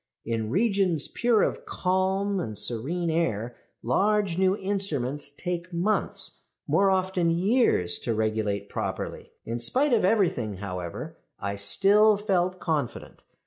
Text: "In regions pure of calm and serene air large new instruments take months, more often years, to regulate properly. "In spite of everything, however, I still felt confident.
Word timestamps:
"In 0.25 0.49
regions 0.49 1.07
pure 1.07 1.43
of 1.43 1.67
calm 1.67 2.39
and 2.39 2.57
serene 2.57 3.11
air 3.11 3.55
large 3.83 4.35
new 4.35 4.57
instruments 4.57 5.29
take 5.29 5.71
months, 5.71 6.41
more 6.65 6.89
often 6.89 7.29
years, 7.29 7.99
to 7.99 8.15
regulate 8.15 8.67
properly. 8.67 9.31
"In 9.45 9.59
spite 9.59 9.93
of 9.93 10.03
everything, 10.03 10.55
however, 10.55 11.17
I 11.39 11.55
still 11.55 12.17
felt 12.17 12.59
confident. 12.59 13.25